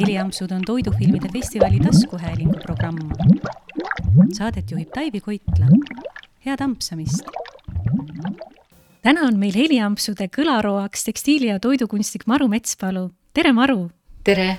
[0.00, 2.98] heliampsud on toidufilmide festivali taskuhäälingu programm.
[4.32, 5.66] Saadet juhib Taivi Koitla.
[6.46, 7.24] head ampsamist!
[9.02, 13.10] täna on meil heliampsude kõlaroaks tekstiili- ja toidukunstnik Maru Metspalu.
[13.32, 13.90] tere, Maru!
[14.24, 14.58] tere!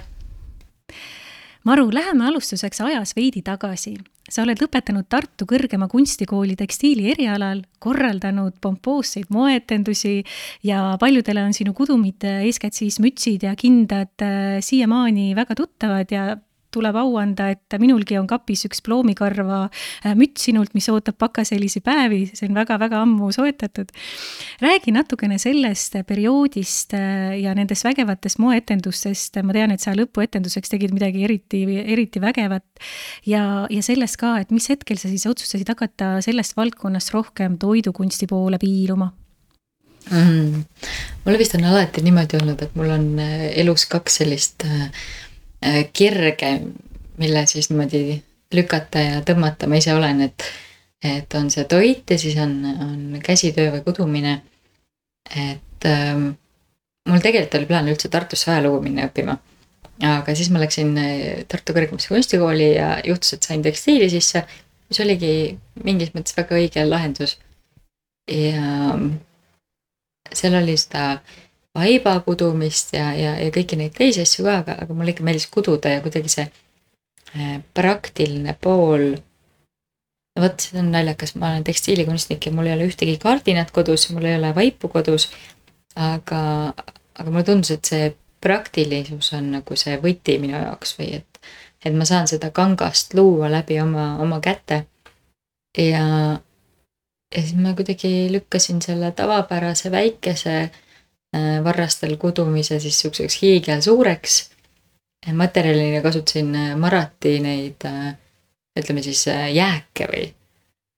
[1.67, 3.97] Maru, läheme alustuseks ajas veidi tagasi.
[4.31, 10.21] Sa oled lõpetanud Tartu Kõrgema Kunstikooli tekstiili erialal, korraldanud pompoosseid moeetendusi
[10.67, 14.23] ja paljudele on sinu kudumid, eeskätt siis mütsid ja kindad
[14.63, 16.37] siiamaani väga tuttavad ja
[16.73, 21.81] tuleb au anda, et minulgi on kapis üks ploomikarva äh, müts sinult, mis ootab pakaselisi
[21.85, 23.91] päevi, see on väga-väga ammu soetatud.
[24.63, 30.95] räägi natukene sellest perioodist äh, ja nendest vägevatest moeetendustest, ma tean, et sa lõpuetenduseks tegid
[30.95, 32.65] midagi eriti, eriti vägevat.
[33.25, 38.27] ja, ja sellest ka, et mis hetkel sa siis otsustasid hakata sellest valdkonnast rohkem toidukunsti
[38.27, 39.11] poole piiluma
[40.11, 40.63] mm.?
[41.25, 44.89] mul vist on alati niimoodi olnud, et mul on äh, elus kaks sellist Äh,
[45.93, 46.51] kirge,
[47.17, 48.21] mille siis niimoodi
[48.53, 50.47] lükata ja tõmmata ma ise olen, et.
[51.03, 54.41] et on see toit ja siis on, on käsitöö või kudumine.
[55.29, 56.29] et ähm,
[57.07, 59.37] mul tegelikult oli plaan üldse Tartusse ajalugu minna õppima.
[60.03, 64.45] aga siis ma läksin äh, Tartu Kõrgemasse Kunstikooli ja juhtus, et sain tekstiili sisse,
[64.89, 67.37] mis oligi mingis mõttes väga õige lahendus.
[68.27, 68.97] ja
[70.33, 71.19] seal oli seda
[71.77, 75.47] vaiba kudumist ja, ja, ja kõiki neid teisi asju ka, aga, aga mulle ikka meeldis
[75.53, 79.11] kududa ja kuidagi see äh, praktiline pool.
[80.35, 84.09] no vot, see on naljakas, ma olen tekstiilikunstnik ja mul ei ole ühtegi kardinat kodus,
[84.13, 85.29] mul ei ole vaipu kodus.
[85.95, 86.41] aga,
[87.17, 88.09] aga mulle tundus, et see
[88.41, 91.39] praktilisus on nagu see võti minu jaoks või et,
[91.85, 94.85] et ma saan seda kangast luua läbi oma, oma käte.
[95.77, 96.03] ja,
[97.35, 100.57] ja siis ma kuidagi lükkasin selle tavapärase väikese
[101.63, 104.49] varrastel kudumise siis siukseks hiigelsuureks.
[105.33, 108.15] materjalina kasutasin äh, marati neid, äh,
[108.79, 110.33] ütleme siis jääke või.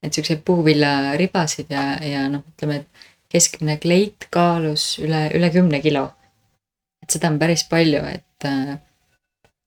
[0.04, 6.12] et siukseid puuviljaribasid ja, ja noh, ütleme, et keskmine kleit kaalus üle, üle kümne kilo.
[7.04, 8.48] et seda on päris palju, et,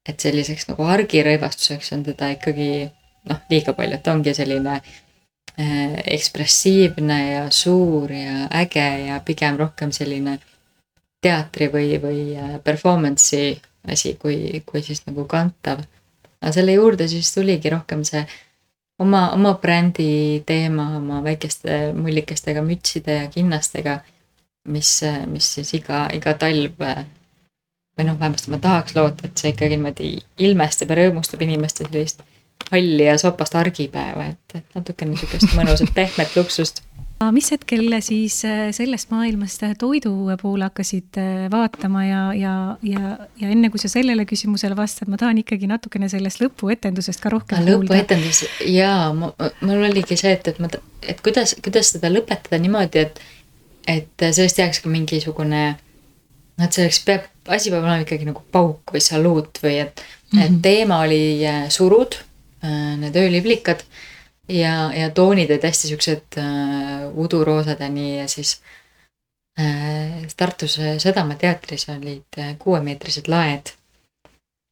[0.08, 2.70] et selliseks nagu argirõivastuseks on teda ikkagi
[3.28, 4.80] noh, liiga palju, et ongi selline
[6.16, 10.38] ekspressiivne ja suur ja äge ja pigem rohkem selline
[11.22, 13.54] teatri või, või äh, performance'i
[13.92, 15.82] asi, kui, kui siis nagu kantav.
[16.40, 18.22] aga selle juurde siis tuligi rohkem see
[19.02, 23.98] oma, oma brändi teema oma väikeste mullikestega, mütside ja kinnastega,
[24.68, 25.00] mis,
[25.30, 30.12] mis siis iga, iga talv või noh, vähemasti ma tahaks loota, et see ikkagi niimoodi
[30.46, 32.22] ilmestab ja rõõmustab inimeste sellist
[32.70, 36.82] halli ja sopast argipäeva, et, et natukene sihukest mõnusat pehmet luksust
[37.34, 43.12] mis hetkel siis äh, sellest maailmast äh, toidu poole hakkasid äh, vaatama ja, ja, ja,
[43.40, 47.62] ja enne kui sa sellele küsimusele vastad, ma tahan ikkagi natukene sellest lõpuetendusest ka rohkem
[47.62, 47.76] kuulda.
[47.84, 50.70] lõpuetendus jaa, mul oligi see, et, et ma,
[51.04, 53.22] et kuidas, kuidas seda lõpetada niimoodi, et,
[53.98, 58.94] et sellest jääks ka mingisugune noh, et selleks peab, asi peab olema ikkagi nagu pauk
[58.94, 60.44] või saluut või et mm, -hmm.
[60.46, 60.62] et mhm.
[60.64, 61.22] teema oli
[61.74, 62.18] surud,
[63.02, 63.82] need ööliblikad
[64.52, 68.60] ja, ja toonid olid hästi siuksed äh, uduroosadeni ja siis
[69.60, 73.72] äh, Tartus Sõdamaa teatris olid äh, kuuemeetrised laed.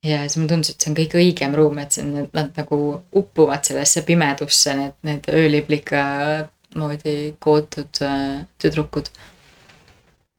[0.05, 2.79] ja siis mulle tundus, et see on kõige õigem ruum, et see on, nad nagu
[3.21, 6.05] uppuvad sellesse pimedusse, need, need ööliblika
[6.77, 9.11] moodi kootud äh, tüdrukud.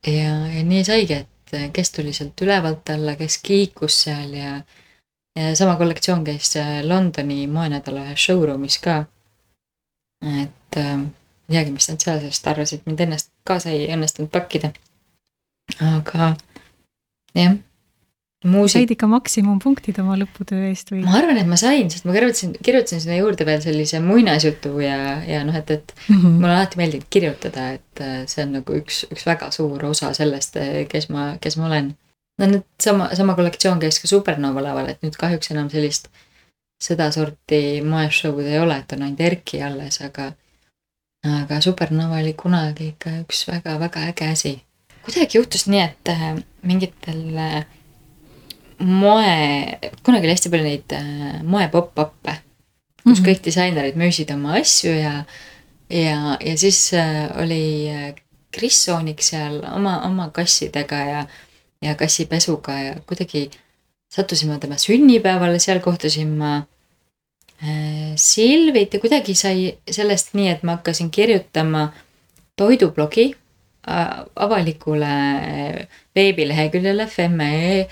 [0.07, 4.61] ja, ja nii saigi, et kes tuli sealt ülevalt alla, kes kiikus seal ja
[5.35, 9.05] ja sama kollektsioon käis äh, Londoni moenädala showroom'is ka
[10.21, 10.93] et äh,
[11.49, 14.71] ei teagi, mis nad seal sellest arvasid, mind ennast kaasa ei õnnestunud pakkida.
[15.81, 16.33] aga
[17.37, 17.59] jah.
[18.41, 18.79] Muusik...
[18.79, 21.03] said ikka maksimumpunktid oma lõputöö eest või?
[21.05, 25.19] ma arvan, et ma sain, sest ma kirjutasin, kirjutasin sinna juurde veel sellise muinasjutu ja,
[25.29, 26.39] ja noh, et, et mm -hmm.
[26.39, 30.57] mulle alati meeldib kirjutada, et äh, see on nagu üks, üks väga suur osa sellest,
[30.57, 31.93] äh, kes ma, kes ma olen.
[32.41, 36.09] no nüüd sama, sama kollektsioon käis ka Supernova laval, et nüüd kahjuks enam sellist
[36.81, 40.31] sedasorti moeshow'd ei ole, et on ainult Erki alles, aga
[41.27, 44.53] aga Supernova oli kunagi ikka üks väga-väga äge asi.
[45.05, 46.25] kuidagi juhtus nii, et äh,
[46.65, 47.65] mingitel äh,
[48.79, 49.35] moe,
[50.03, 52.35] kunagi oli hästi palju neid äh, moe pop-up'e,
[53.03, 53.27] kus mm -hmm.
[53.29, 55.23] kõik disainerid müüsid oma asju ja
[55.89, 56.91] ja, ja siis
[57.35, 57.91] oli
[58.51, 61.25] Kris Soonik seal oma, oma kassidega ja,
[61.81, 63.49] ja kassipesuga ja kuidagi
[64.11, 66.55] sattusime tema sünnipäevale, seal kohtasin ma
[67.63, 71.89] äh, Silvit ja kuidagi sai sellest nii, et ma hakkasin kirjutama
[72.59, 73.31] toidublogi
[74.35, 77.87] avalikule äh, veebileheküljele Femme.ee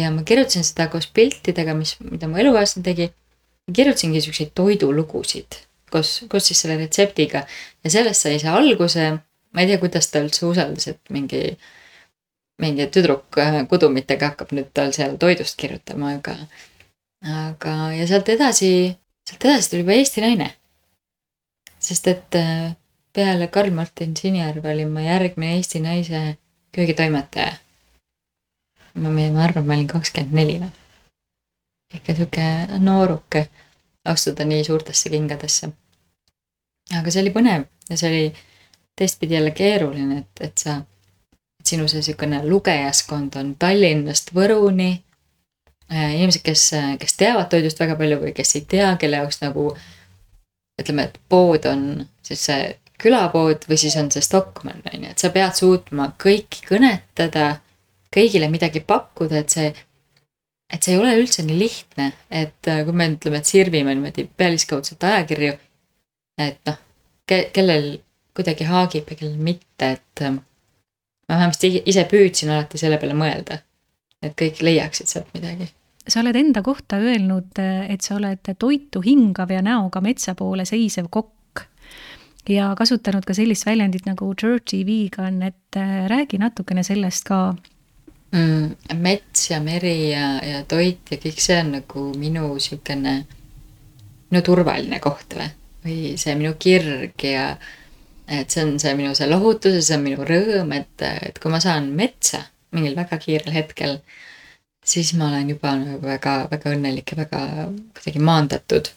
[0.00, 3.10] ja ma kirjutasin seda koos piltidega, mis, mida mu elukaaslane tegi.
[3.72, 5.58] kirjutasingi siukseid toidulugusid
[5.92, 7.44] koos, koos siis selle retseptiga
[7.84, 9.10] ja sellest sai see alguse.
[9.52, 11.40] ma ei tea, kuidas ta üldse usaldas, et mingi,
[12.58, 16.34] mingi tüdruk äh, kudumitega hakkab nüüd tal seal toidust kirjutama, aga,
[17.44, 18.72] aga ja sealt edasi,
[19.28, 20.50] sealt edasi tuli juba Eesti naine.
[21.78, 22.74] sest et äh,
[23.12, 26.38] peale Karl-Martin Sinijärve olin ma järgmine Eesti naise
[26.74, 27.52] köögitoimetaja.
[28.94, 30.70] ma, ma arvan, ma olin kakskümmend neli või.
[31.94, 33.48] ikka sihuke nooruke
[34.04, 35.70] astuda nii suurtesse kingadesse.
[36.98, 38.28] aga see oli põnev ja see oli
[38.98, 40.80] teistpidi jälle keeruline, et, et sa,
[41.68, 44.90] sinu see niisugune lugejaskond on Tallinnast Võruni.
[45.88, 46.66] Äh, inimesed, kes,
[47.00, 49.70] kes teavad toidust väga palju või kes ei tea, kelle jaoks nagu
[50.78, 51.84] ütleme, et pood on
[52.22, 52.66] siis see
[53.00, 57.46] külapood või siis on see Stockmann on ju, et sa pead suutma kõiki kõnetada,
[58.14, 59.70] kõigile midagi pakkuda, et see
[60.68, 64.26] et see ei ole üldse nii lihtne, et äh, kui me ütleme, et sirvime niimoodi
[64.36, 65.54] pealiskaudselt ajakirju,
[66.44, 66.76] et noh
[67.28, 67.88] ke, kellel
[68.36, 70.36] kuidagi haagib ja kellel mitte, et äh,
[71.28, 73.60] ma vähemasti ise püüdsin alati selle peale mõelda,
[74.22, 75.68] et kõik leiaksid sealt midagi.
[76.08, 77.58] sa oled enda kohta öelnud,
[77.88, 81.66] et sa oled toitu hingav ja näoga metsa poole seisev kokk
[82.48, 87.54] ja kasutanud ka sellist väljendit nagu dirty vegan, et äh, räägi natukene sellest ka
[88.32, 88.94] mm,?
[88.96, 93.18] mets ja meri ja, ja toit ja kõik see on nagu minu siukene,
[94.30, 95.50] minu turvaline koht või,
[95.84, 97.50] või see minu kirg ja
[98.28, 101.52] et see on see minu see lohutus ja see on minu rõõm, et, et kui
[101.52, 102.44] ma saan metsa
[102.76, 103.98] mingil väga kiirel hetkel,
[104.84, 107.44] siis ma olen juba nagu väga, väga õnnelik ja väga
[107.96, 108.90] kuidagi maandatud.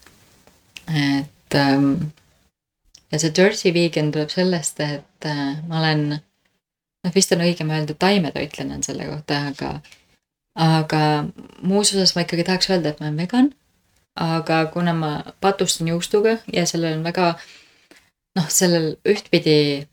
[0.92, 1.94] et ähm,
[3.12, 7.96] ja see Dirty Vegan tuleb sellest, et äh, ma olen noh, vist on õigem öelda
[8.00, 9.72] taimetoitlane on selle kohta, aga,
[10.60, 11.02] aga
[11.62, 13.52] muus osas ma ikkagi tahaks öelda, et ma olen vegan.
[14.22, 17.36] aga kuna ma patustan juustuga ja sellel on väga
[18.36, 19.88] noh, sellel ühtpidi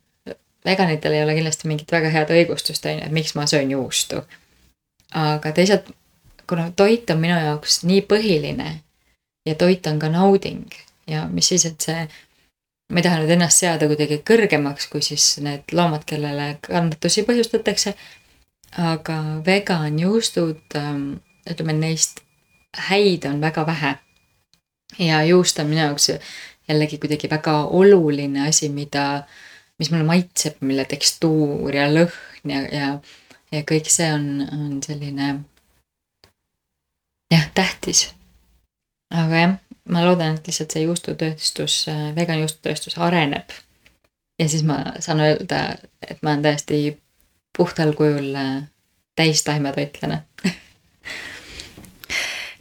[0.64, 4.22] veganitel ei ole kindlasti mingit väga head õigustust, on ju, et miks ma söön juustu.
[5.14, 5.88] aga teisalt,
[6.48, 8.68] kuna toit on minu jaoks nii põhiline
[9.46, 10.66] ja toit on ka nauding
[11.08, 12.02] ja mis siis, et see
[12.92, 17.94] ma ei taha nüüd ennast seada kuidagi kõrgemaks kui siis need loomad, kellele kannatusi põhjustatakse.
[18.76, 21.20] aga veganjuustud, ähm,
[21.50, 22.20] ütleme neist
[22.88, 23.94] häid on väga vähe.
[24.98, 26.10] ja juust on minu jaoks
[26.68, 29.24] jällegi kuidagi väga oluline asi, mida,
[29.78, 32.90] mis mulle maitseb, mille tekstuur ja lõhn ja, ja,
[33.52, 35.30] ja kõik see on, on selline
[37.32, 38.08] jah, tähtis.
[39.14, 39.56] aga jah
[39.88, 41.80] ma loodan, et lihtsalt see juustutööstus,
[42.16, 43.52] vegan juustutööstus areneb.
[44.38, 46.98] ja siis ma saan öelda, et ma olen täiesti
[47.56, 48.68] puhtal kujul äh,
[49.16, 50.22] täistaimetoitlane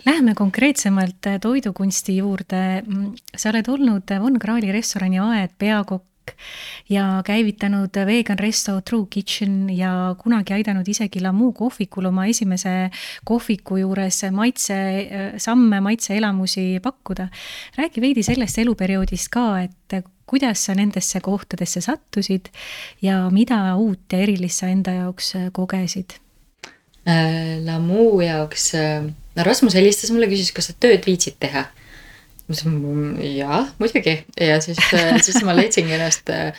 [0.07, 2.81] Läheme konkreetsemalt äh, toidukunsti juurde.
[2.85, 6.31] Mm, sa oled olnud Von Krahli restorani Aed peakokk
[6.89, 12.89] ja käivitanud Vegan Resto True Kitchen ja kunagi aidanud isegi Lamu kohvikul oma esimese
[13.27, 14.77] kohviku juures maitse,
[15.37, 17.27] samme, maitseelamusi pakkuda.
[17.77, 22.47] räägi veidi sellest eluperioodist ka, et kuidas sa nendesse kohtadesse sattusid
[23.01, 26.19] ja mida uut ja erilist sa enda jaoks kogesid?
[27.07, 29.03] Äh, Lamu jaoks, äh,
[29.35, 31.67] no Rasmus helistas mulle, küsis, kas sa tööd viitsid teha
[32.47, 36.55] ma ütlesin jaa, muidugi ja siis, äh, siis ma leidsingi ennast äh,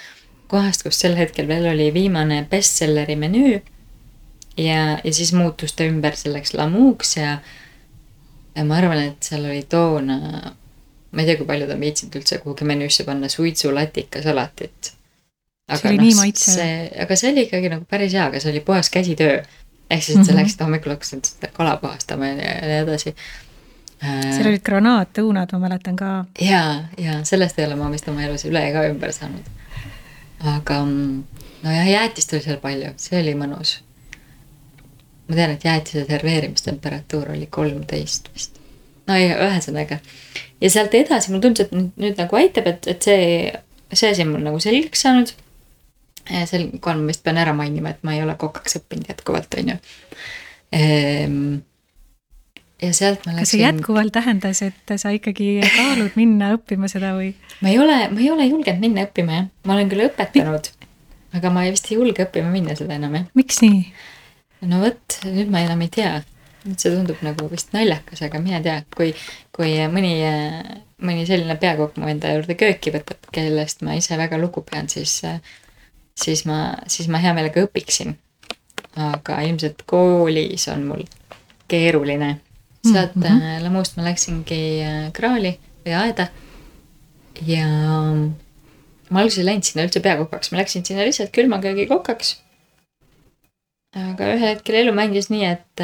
[0.48, 3.60] kohast, kus sel hetkel veel oli viimane bestselleri menüü.
[4.58, 7.38] ja, ja siis muutus ta ümber selleks lamuuks ja,
[8.54, 10.18] ja ma arvan, et seal oli toona,
[11.12, 14.92] ma ei tea, kui palju ta on viitsinud üldse kuhugi menüüsse panna suitsulatika salatit.
[15.72, 16.92] see oli no, nii maitsev.
[17.04, 19.40] aga see oli ikkagi nagu päris hea, aga see oli puhas käsitöö.
[19.90, 20.40] Ehk siis, et sa -hmm.
[20.40, 23.14] läksid hommikul hakkasid seda kala puhastama ja nii edasi
[23.98, 26.08] Äh, seal olid granaatõunad, ma mäletan ka.
[26.40, 26.62] ja,
[27.00, 29.48] ja sellest ei ole ma vist oma elus üle ega ümber saanud.
[30.46, 33.80] aga mm, nojah, jäätist oli seal palju, see oli mõnus.
[35.26, 38.62] ma tean, et jäätise serveerimistemperatuur oli kolmteist vist.
[39.10, 39.98] no ja ühesõnaga.
[40.60, 43.50] ja sealt edasi mulle tundus, et nüüd, nüüd nagu aitab, et, et see,
[43.90, 45.34] see asi on mul nagu selgeks saanud.
[46.50, 49.74] Sel kohal ma vist pean ära mainima, et ma ei ole kokaks õppinud jätkuvalt, on
[49.74, 49.78] ju
[50.76, 51.42] ehm,
[52.82, 53.42] ja sealt ma läksin.
[53.42, 57.32] kas see jätkuvalt tähendas, et sa ikkagi kaalud minna õppima seda või?
[57.62, 60.70] ma ei ole, ma ei ole julgenud minna õppima jah, ma olen küll õpetanud,
[61.38, 63.28] aga ma vist ei julge õppima minna seda enam jah.
[63.38, 63.84] miks nii?
[64.70, 66.18] no vot, nüüd ma enam ei tea.
[66.66, 69.12] nüüd see tundub nagu vist naljakas, aga mine tea, kui,
[69.54, 70.14] kui mõni,
[71.02, 75.20] mõni selline peakokk mu enda juurde kööki võtab, kellest ma ise väga lugu pean, siis,
[76.18, 78.16] siis ma, siis ma hea meelega õpiksin.
[78.98, 81.04] aga ilmselt koolis on mul
[81.70, 82.40] keeruline.
[82.86, 83.62] sealt mm -hmm.
[83.62, 84.62] lamust ma läksingi
[85.12, 86.28] kraali või aeda.
[87.46, 87.66] ja
[89.10, 92.36] ma alguses ei läinud sinna üldse peakokaks, ma läksin sinna lihtsalt külmaköögi kokaks.
[93.96, 95.80] aga ühel hetkel elu mängis nii, et,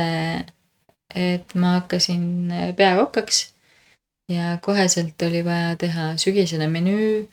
[1.15, 3.55] et ma hakkasin peakokaks
[4.29, 7.29] ja koheselt oli vaja teha sügisene menüü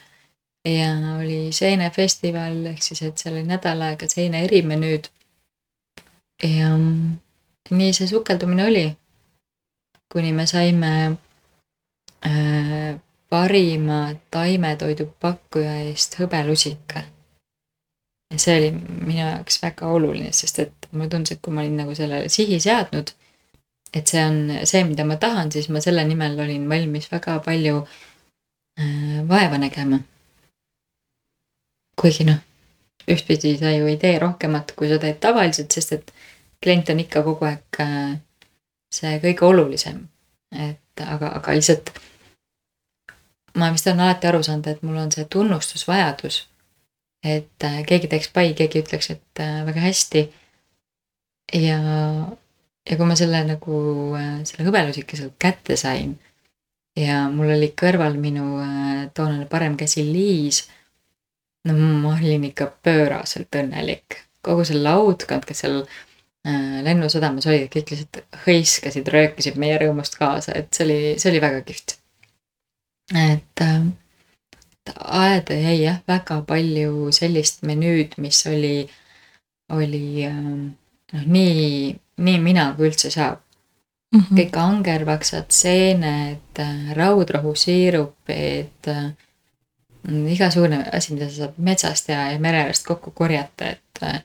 [0.65, 5.09] ja oli seenefestival, ehk siis, et seal oli nädal aega seene erimenüüd.
[6.43, 6.69] ja
[7.69, 8.97] nii see sukeldumine oli.
[10.13, 11.17] kuni me saime
[12.25, 12.99] äh,
[13.29, 17.03] parima taimetoidu pakkuja eest hõbelusika.
[18.33, 18.71] ja see oli
[19.05, 22.59] minu jaoks väga oluline, sest et mulle tundus, et kui ma olin nagu sellele sihi
[22.59, 23.11] seadnud,
[23.93, 27.81] et see on see, mida ma tahan, siis ma selle nimel olin valmis väga palju
[28.79, 29.99] äh, vaeva nägema
[32.01, 32.39] kuigi noh,
[33.09, 36.13] ühtpidi sa ju ei tee rohkemat, kui sa teed tavaliselt, sest et
[36.63, 38.15] klient on ikka kogu aeg äh,
[38.93, 40.07] see kõige olulisem.
[40.51, 41.93] et aga, aga lihtsalt
[43.55, 46.47] ma vist olen alati aru saanud, et mul on see tunnustusvajadus.
[47.23, 50.25] et äh, keegi teeks pai, keegi ütleks, et äh, väga hästi.
[51.53, 51.79] ja,
[52.89, 53.77] ja kui ma selle nagu,
[54.49, 56.19] selle hõbelusika sealt kätte sain
[56.97, 58.59] ja mul oli kõrval minu
[59.15, 60.65] toonane parem käsi Liis
[61.67, 64.21] no ma olin ikka pööraselt õnnelik.
[64.41, 70.55] kogu see laudkond, kes seal äh, lennusadamas olid, kõik lihtsalt hõiskasid, röökisid meie rõõmust kaasa,
[70.57, 71.97] et see oli, see oli väga kihvt.
[73.13, 73.83] et äh,
[75.21, 78.89] aeda jäi jah, väga palju sellist menüüd, mis oli,
[79.69, 80.43] oli äh,
[81.13, 83.41] noh, nii, nii mina kui üldse saab
[84.11, 84.19] mm.
[84.19, 84.37] -hmm.
[84.39, 86.63] kõik angervaksad, seened,
[86.97, 88.89] raudrohusiirupid
[90.07, 94.23] igasugune asi, mida sa saad metsast ja, ja mere äärest kokku korjata, et.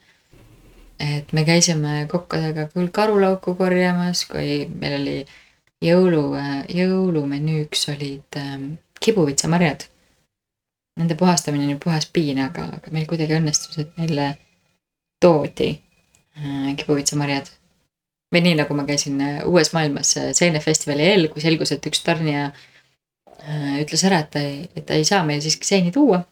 [1.00, 5.16] et me käisime kokkadega küll karulauku korjamas, kui meil oli
[5.84, 6.22] jõulu,
[6.72, 9.84] jõulumenüüks olid ähm, kibuvitsamarjad.
[10.96, 14.30] Nende puhastamine on ju puhas piin, aga, aga meil kuidagi õnnestus, et meile
[15.20, 17.52] toodi äh, kibuvitsamarjad.
[18.32, 22.00] või nii, nagu ma käisin äh, Uues Maailmas äh, seenefestivali eel, kui selgus, et üks
[22.08, 22.64] tarnija äh,
[23.80, 26.24] ütles ära, et ta ei, et ta ei saa meile siiski seeni tuua.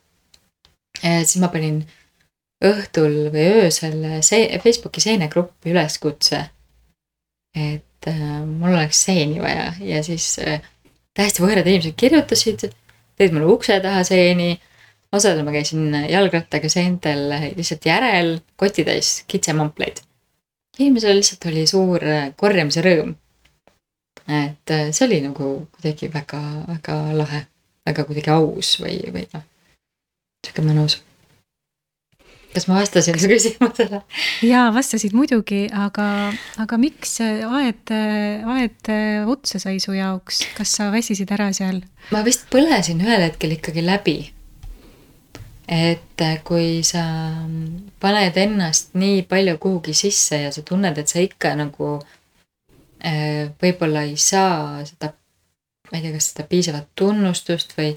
[1.02, 1.84] siis ma panin
[2.64, 6.44] õhtul või öösel see Facebooki seenegruppi üleskutse.
[7.54, 10.62] et äh, mul oleks seeni vaja ja siis äh,
[11.14, 12.64] täiesti võõrad inimesed kirjutasid,
[13.18, 14.60] tõid mulle ukse taha seeni.
[15.14, 20.00] osadel ma käisin jalgrattaga seentel lihtsalt järel, kotitäis kitsemampleid.
[20.78, 22.02] inimesel lihtsalt oli suur
[22.36, 23.14] korjamise rõõm
[24.28, 27.40] et äh, see oli nagu kuidagi väga, väga lahe,
[27.86, 29.42] väga kuidagi aus või, või noh,
[30.46, 31.00] sihuke mõnus.
[32.54, 34.00] kas ma vastasin su küsimusele?
[34.48, 36.06] jaa, vastasid muidugi, aga,
[36.62, 38.92] aga miks aed, aed
[39.28, 41.82] otsa sai su jaoks, kas sa väsisid ära seal?
[42.14, 44.18] ma vist põlesin ühel hetkel ikkagi läbi.
[45.68, 47.04] et kui sa
[48.00, 52.23] paned ennast nii palju kuhugi sisse ja sa tunned, et sa ikka nagu Äh,
[53.60, 55.12] võib-olla ei saa seda,
[55.90, 57.92] ma ei tea, kas seda piisavat tunnustust või,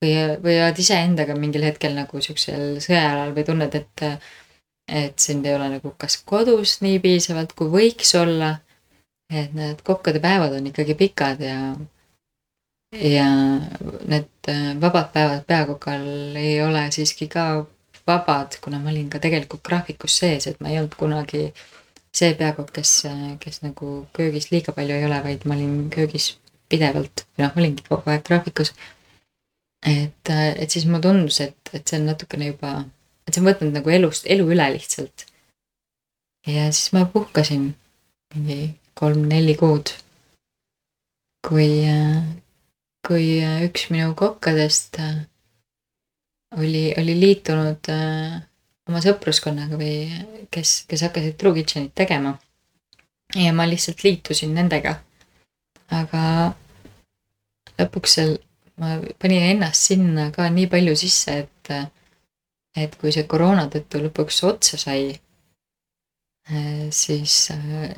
[0.00, 0.14] või,
[0.44, 4.06] või oled iseendaga mingil hetkel nagu siuksel sõjajalal või tunned, et,
[4.88, 8.58] et sind ei ole nagu kas kodus nii piisavalt, kui võiks olla.
[9.28, 11.74] et need kokkade päevad on ikkagi pikad ja,
[12.96, 13.26] ja
[14.08, 16.06] need äh, vabad päevad peakokal
[16.40, 17.66] ei ole siiski ka
[18.08, 21.77] vabad, kuna ma olin ka tegelikult graafikus sees, et ma ei olnud kunagi äh,
[22.14, 22.92] see peakokk, kes,
[23.42, 26.32] kes nagu köögis liiga palju ei ole, vaid ma olin köögis
[26.68, 28.72] pidevalt noh, olingi kogu aeg graafikus.
[29.86, 32.72] et, et siis mulle tundus, et, et see on natukene juba,
[33.26, 35.26] et see on võtnud nagu elust, elu üle lihtsalt.
[36.46, 37.70] ja siis ma puhkasin
[38.34, 39.94] mingi kolm-neli kuud.
[41.48, 41.70] kui,
[43.06, 43.26] kui
[43.68, 44.98] üks minu kokkadest
[46.58, 47.92] oli, oli liitunud
[48.88, 50.08] oma sõpruskonnaga või
[50.52, 52.38] kes, kes hakkasid True Kitchenit tegema.
[53.36, 54.98] ja ma lihtsalt liitusin nendega.
[55.90, 56.54] aga
[57.78, 58.36] lõpuks seal
[58.78, 61.72] ma panin ennast sinna ka nii palju sisse, et,
[62.76, 65.10] et kui see koroona tõttu lõpuks otsa sai,
[66.94, 67.34] siis,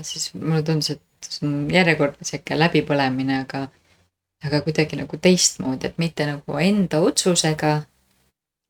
[0.02, 3.66] siis mulle tundus, et see on järjekordne sihuke läbipõlemine, aga,
[4.46, 7.74] aga kuidagi nagu teistmoodi, et mitte nagu enda otsusega,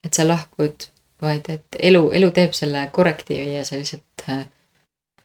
[0.04, 0.90] et sa lahkud
[1.22, 4.46] vaid et elu, elu teeb selle korrektiivi ja sa lihtsalt äh,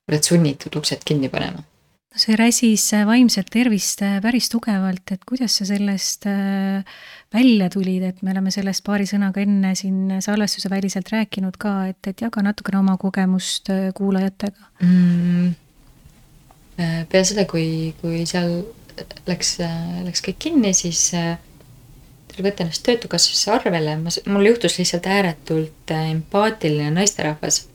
[0.09, 1.63] oled sunnitud uksed kinni panema.
[1.63, 6.27] no see räsis äh, vaimset tervist äh, päris tugevalt, et kuidas sa sellest
[7.35, 12.01] välja tulid, et me oleme sellest paari sõnaga enne siin salvestuse väliselt rääkinud ka, et,
[12.07, 15.51] et jaga natukene oma kogemust kuulajatega mm,.
[16.77, 18.61] peale seda, kui, kui seal
[19.27, 19.57] läks,
[20.05, 21.54] läks kõik kinni, siis tuli
[22.43, 27.65] võtta ennast Töötukassasse arvele, ma, mul juhtus lihtsalt ääretult empaatiline naisterahvas.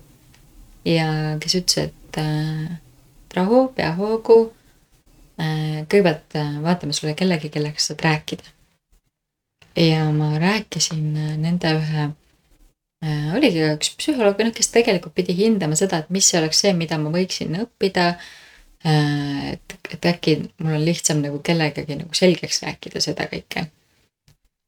[0.85, 1.07] ja
[1.41, 2.79] kes ütles, et äh,
[3.37, 4.39] rahu, pea hoogu
[5.41, 5.85] äh,.
[5.89, 8.45] kõigepealt äh, vaatame sulle kellegi, kellega sa saad rääkida.
[9.77, 12.07] ja ma rääkisin äh, nende ühe
[13.05, 16.99] äh,, oligi üks psühholoog, noh, kes tegelikult pidi hindama seda, et mis oleks see, mida
[16.99, 18.15] ma võiksin õppida
[18.85, 19.53] äh,.
[19.53, 23.69] et, et äkki mul on lihtsam nagu kellegagi nagu selgeks rääkida seda kõike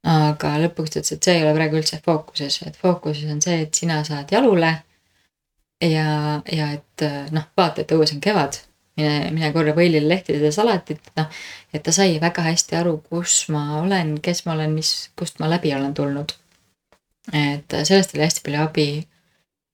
[0.03, 3.61] aga lõpuks ta ütles, et see ei ole praegu üldse fookuses, et fookuses on see,
[3.67, 4.73] et sina saad jalule.
[5.83, 7.05] ja, ja et
[7.35, 8.59] noh, vaata, et õues on kevad,
[8.99, 11.31] mine, mine korra põlile lehtede salatit, noh.
[11.73, 15.51] et ta sai väga hästi aru, kus ma olen, kes ma olen, mis, kust ma
[15.51, 16.35] läbi olen tulnud.
[17.33, 18.89] et sellest oli hästi palju abi.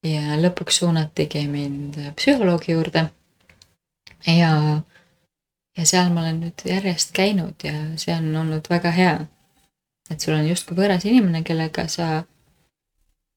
[0.04, 3.08] ja lõpuks suunatigi mind psühholoogi juurde.
[4.26, 4.52] ja,
[5.78, 9.18] ja seal ma olen nüüd järjest käinud ja see on olnud väga hea
[10.10, 12.08] et sul on justkui võõras inimene, kellega sa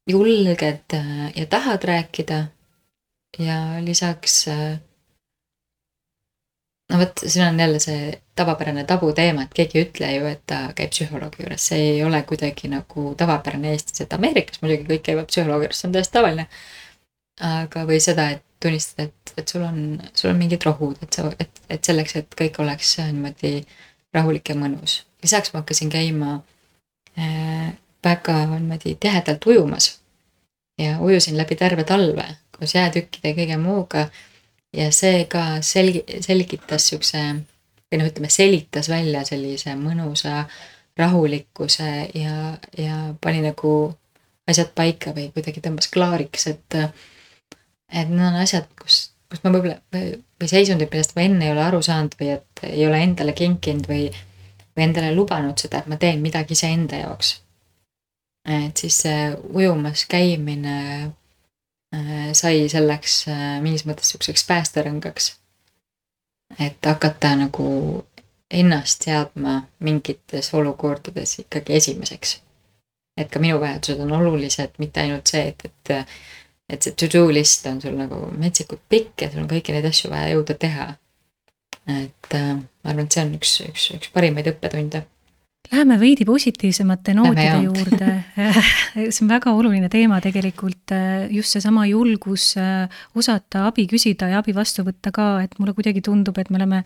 [0.09, 2.45] julged äh, ja tahad rääkida.
[3.39, 4.47] ja lisaks.
[4.47, 4.79] Äh,
[6.91, 10.73] no vot, siin on jälle see tavapärane tabuteema, et keegi ei ütle ju, et ta
[10.75, 15.29] käib psühholoogi juures, see ei ole kuidagi nagu tavapärane Eestis, et Ameerikas muidugi kõik käivad
[15.31, 16.47] psühholoogi juures, see on täiesti tavaline.
[17.41, 19.77] aga, või seda, et tunnistada, et, et sul on,
[20.13, 23.53] sul on mingid rohud, et sa, et, et selleks, et kõik oleks niimoodi
[24.13, 25.05] rahulik ja mõnus.
[25.23, 26.60] lisaks ma hakkasin käima Äh,
[28.03, 29.99] väga niimoodi tihedalt ujumas.
[30.77, 32.25] ja ujusin läbi terve talve
[32.57, 34.07] koos jäätükkide ja kõige muuga.
[34.73, 37.21] ja see ka selgi-, selgitas siukse
[37.91, 40.45] või noh, ütleme selitas välja sellise mõnusa
[40.97, 42.35] rahulikkuse ja,
[42.77, 43.93] ja pani nagu
[44.47, 46.77] asjad paika või kuidagi tõmbas klaariks, et.
[47.91, 51.63] et need on asjad, kus, kus ma võib-olla või seisundid, millest ma enne ei ole
[51.65, 54.09] aru saanud või et ei ole endale kinkinud või
[54.75, 57.41] või endale lubanud seda, et ma teen midagi iseenda jaoks.
[58.45, 60.77] et siis see ujumas käimine
[61.95, 65.35] äh, sai selleks äh, mingis mõttes sihukeseks päästerõngaks.
[66.59, 68.05] et hakata nagu
[68.51, 72.41] ennast seadma mingites olukordades ikkagi esimeseks.
[73.17, 76.07] et ka minu vajadused on olulised, mitte ainult see, et, et
[76.71, 80.09] et see to-do list on sul nagu metsikult pikk ja sul on kõiki neid asju
[80.09, 80.93] vaja jõuda teha
[81.87, 85.05] et äh, ma arvan, et see on üks, üks, üks parimaid õppetunde.
[85.71, 88.07] Läheme veidi positiivsemate nootide juurde
[89.13, 94.41] see on väga oluline teema tegelikult, äh, just seesama julgus äh, osata abi küsida ja
[94.41, 96.81] abi vastu võtta ka, et mulle kuidagi tundub, et me oleme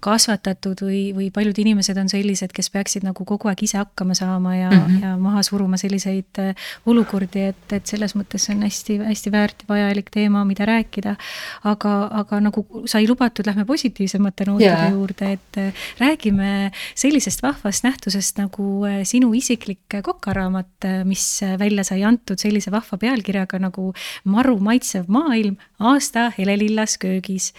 [0.00, 4.54] kasvatatud või, või paljud inimesed on sellised, kes peaksid nagu kogu aeg ise hakkama saama
[4.54, 5.02] ja mm, -hmm.
[5.02, 9.70] ja maha suruma selliseid äh, olukordi, et, et selles mõttes see on hästi-hästi väärt ja
[9.72, 11.16] vajalik teema, mida rääkida.
[11.64, 14.92] aga, aga nagu sai lubatud, lähme positiivsemate nootide yeah.
[14.92, 22.04] juurde, et äh, räägime sellisest vahvast nähtusest nagu äh, sinu isiklik kokaraamat, mis välja sai
[22.04, 23.92] antud sellise vahva pealkirjaga nagu
[24.24, 27.52] Maru maitsev maailm, aasta helelillas köögis.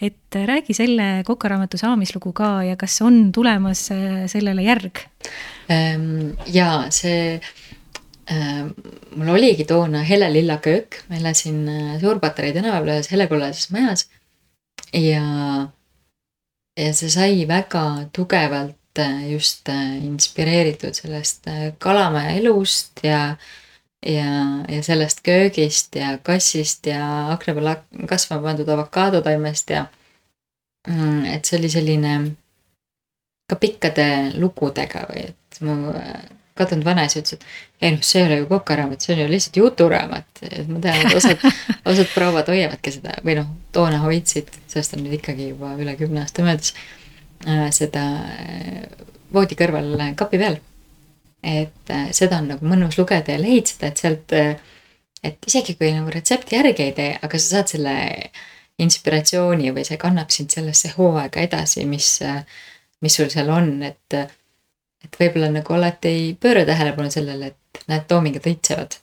[0.00, 5.04] et räägi selle kokaraamatu saamislugu ka ja kas on tulemas äh, sellele järg?
[5.72, 7.38] Ehm, ja see
[8.30, 8.64] äh,,
[9.16, 14.08] mul oligi toona hele-lilla köök, ma elasin äh, Suur-Patarei tänaval ühes helekollases majas.
[14.94, 15.26] ja,
[16.78, 17.84] ja see sai väga
[18.16, 19.68] tugevalt äh, just
[20.02, 23.36] inspireeritud sellest kalamaja elust ja
[24.04, 24.30] ja,
[24.68, 27.70] ja sellest köögist ja kassist ja akna peal
[28.08, 29.86] kasvama pandud avokaadotaimest ja
[30.84, 32.14] et see oli selline
[33.50, 34.06] ka pikkade
[34.40, 36.16] lugudega või et mu äh,
[36.58, 39.58] kadunud vanaisa ütles, et ei noh, see ei ole ju kokaraamat, see on ju lihtsalt
[39.60, 40.42] juturaamat.
[40.48, 41.46] et ma tean, et osad,
[41.92, 46.22] osad prouad hoiavadki seda või noh, toona hoidsid, sellest on nüüd ikkagi juba üle kümne
[46.22, 46.72] aasta möödas.
[47.44, 48.84] Äh, seda äh,
[49.34, 50.62] voodi kõrval kapi peal.
[51.44, 54.32] et seda on nagu mõnus lugeda ja lehitseda, et sealt,
[55.28, 57.96] et isegi kui nagu retsepti järgi ei tee, aga sa saad selle
[58.82, 62.16] inspiratsiooni või see kannab sind sellesse hooaega edasi, mis,
[63.04, 64.18] mis sul seal on, et.
[65.04, 68.98] et võib-olla nagu alati ei pööra tähelepanu sellele, et näed, loomingud õitsevad.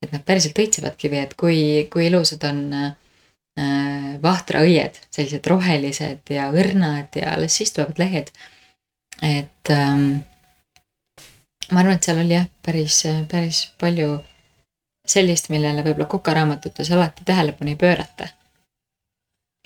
[0.00, 1.60] et nad päriselt õitsevadki või et kui,
[1.92, 2.94] kui ilusad on äh,
[4.22, 8.30] vahtraõied, sellised rohelised ja õrnad ja alles siis tulevad lehed.
[9.20, 10.22] et ähm,
[11.70, 14.20] ma arvan, et seal oli jah, päris, päris palju
[15.06, 18.30] sellist, millele võib-olla kokaraamatutes alati tähelepanu ei pöörata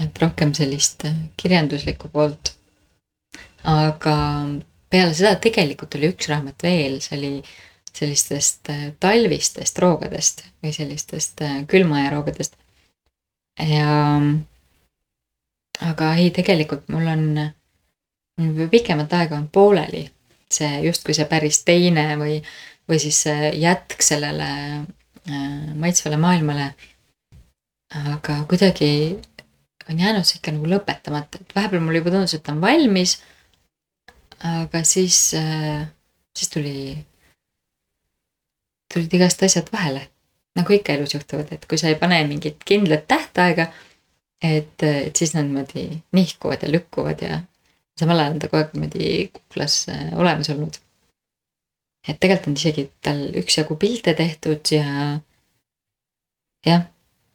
[0.03, 2.55] et rohkem sellist äh, kirjanduslikku poolt.
[3.65, 4.15] aga
[4.93, 7.33] peale seda tegelikult oli üks raamat veel, see oli
[7.95, 12.59] sellistest äh, talvistest roogadest või sellistest äh, külma aja roogadest.
[13.59, 14.21] ja
[15.85, 17.25] aga ei, tegelikult mul on
[18.39, 20.09] juba pikemat aega on pooleli
[20.55, 22.41] see justkui see päris teine või,
[22.91, 23.25] või siis
[23.59, 24.49] jätk sellele
[25.81, 26.67] maitsvale maailmale.
[27.95, 28.91] aga kuidagi
[29.91, 33.19] on jäänud see ikka nagu lõpetamata, et vahepeal mulle juba tundus, et ta on valmis.
[34.45, 35.87] aga siis äh,,
[36.37, 36.99] siis tuli,
[38.93, 40.09] tulid igast asjad vahele.
[40.55, 43.67] nagu ikka elus juhtuvad, et kui sa ei pane mingit kindlat tähtaega,
[44.43, 47.41] et, et siis nad niimoodi nihkuvad ja lükkuvad ja
[47.99, 50.79] samal ajal on ta kogu aeg niimoodi kuklas äh, olemas olnud.
[52.09, 54.87] et tegelikult on isegi tal üksjagu pilte tehtud ja
[56.67, 56.87] jah,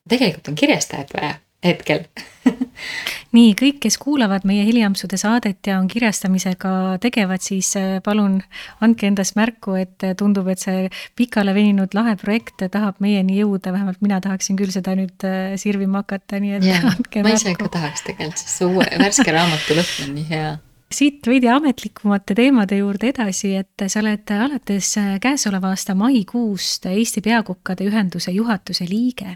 [0.10, 2.06] tegelikult on kirjastajat vaja hetkel.
[3.36, 6.72] Nii, kõik, kes kuulavad meie Heliampsude saadet ja on kirjastamisega
[7.04, 8.40] tegevad, siis äh, palun
[8.82, 10.88] andke endast märku, et äh, tundub, et see
[11.20, 16.02] pikale veninud lahe projekt tahab meieni jõuda, vähemalt mina tahaksin küll seda nüüd äh, sirvima
[16.02, 17.28] hakata, nii et ja, andke märku.
[17.28, 20.50] ma ise ka tahaks tegelikult, sest see uue, värske raamatu lõpp on nii hea.
[20.90, 27.86] Siit veidi ametlikumate teemade juurde edasi, et sa oled alates käesoleva aasta maikuust Eesti Peakokkade
[27.86, 29.36] Ühenduse juhatuse liige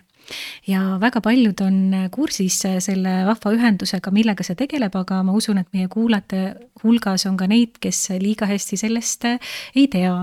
[0.68, 1.80] ja väga paljud on
[2.12, 6.44] kursis selle vahva ühendusega, millega see tegeleb, aga ma usun, et meie kuulajate
[6.84, 10.16] hulgas on ka neid, kes liiga hästi sellest ei tea.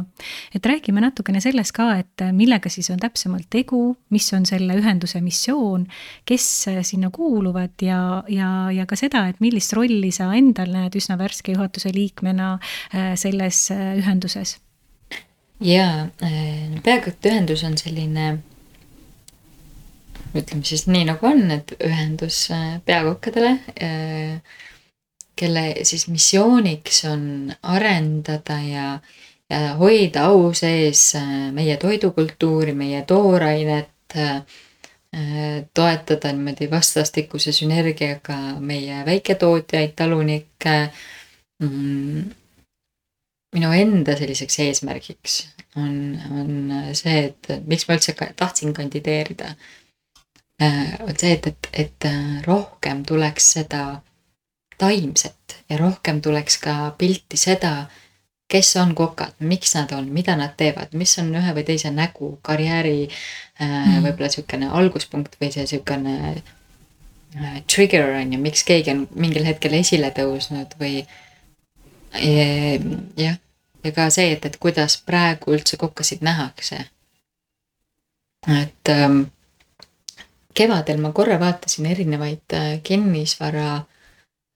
[0.54, 5.20] et räägime natukene sellest ka, et millega siis on täpsemalt tegu, mis on selle ühenduse
[5.24, 5.86] missioon,
[6.24, 6.48] kes
[6.82, 11.54] sinna kuuluvad ja, ja, ja ka seda, et millist rolli sa endal näed üsna värske
[11.56, 14.58] juhatuse liikmena äh, selles äh, ühenduses
[15.60, 18.38] jaa, äh, peaaegu et ühendus on selline
[20.34, 24.58] ütleme siis nii nagu on, et ühendus äh, peakokkadele, äh,
[25.38, 27.24] kelle siis missiooniks on
[27.62, 28.88] arendada ja,
[29.50, 33.90] ja hoida au sees äh, meie toidukultuuri, meie toorainet,
[35.74, 40.74] toetada niimoodi vastastikuse sünergiaga meie väiketootjaid, talunikke.
[41.62, 42.24] Mm,
[43.54, 45.36] minu enda selliseks eesmärgiks
[45.78, 45.94] on,
[46.30, 49.52] on see, et miks ma üldse tahtsin kandideerida
[50.60, 54.02] on see, et, et, et äh, rohkem tuleks seda
[54.78, 57.86] taimset ja rohkem tuleks ka pilti seda,
[58.50, 62.32] kes on kokad, miks nad on, mida nad teevad, mis on ühe või teise nägu,
[62.42, 64.00] karjääri mm.
[64.04, 69.76] võib-olla sihukene alguspunkt või see sihukene äh, trigger on ju, miks keegi on mingil hetkel
[69.78, 71.04] esile tõusnud või
[72.10, 73.36] jah,
[73.84, 76.84] ja ka see, et, et kuidas praegu üldse kokkasid nähakse.
[78.48, 79.22] et ähm,
[80.60, 83.68] kevadel ma korra vaatasin erinevaid äh, kinnisvara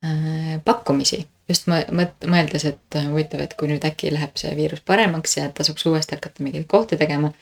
[0.04, 4.84] äh, pakkumisi, just mõt-, mõeldes, et äh, huvitav, et kui nüüd äkki läheb see viirus
[4.86, 7.32] paremaks ja tasuks uuesti hakata mingeid kohti tegema,